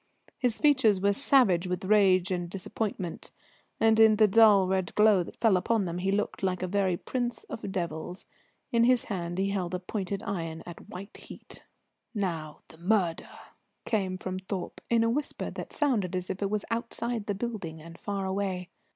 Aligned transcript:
His 0.39 0.57
features 0.57 0.99
were 0.99 1.13
savage 1.13 1.67
with 1.67 1.85
rage 1.85 2.31
and 2.31 2.49
disappointment, 2.49 3.29
and 3.79 3.99
in 3.99 4.15
the 4.15 4.27
dull 4.27 4.65
red 4.67 4.95
glow 4.95 5.21
that 5.21 5.35
fell 5.39 5.55
upon 5.57 5.85
them 5.85 5.99
he 5.99 6.11
looked 6.11 6.41
like 6.41 6.63
a 6.63 6.67
very 6.67 6.97
prince 6.97 7.43
of 7.43 7.71
devils. 7.71 8.25
In 8.71 8.85
his 8.85 9.03
hand 9.03 9.37
he 9.37 9.51
held 9.51 9.75
a 9.75 9.79
pointed 9.79 10.23
iron 10.23 10.63
at 10.65 10.89
white 10.89 11.17
heat. 11.17 11.61
"Now 12.15 12.61
the 12.69 12.79
murder!" 12.79 13.29
came 13.85 14.17
from 14.17 14.39
Thorpe 14.39 14.81
in 14.89 15.03
a 15.03 15.09
whisper 15.11 15.51
that 15.51 15.71
sounded 15.71 16.15
as 16.15 16.31
if 16.31 16.41
it 16.41 16.49
was 16.49 16.65
outside 16.71 17.27
the 17.27 17.35
building 17.35 17.79
and 17.79 17.95
far 17.95 18.25
away. 18.25 18.69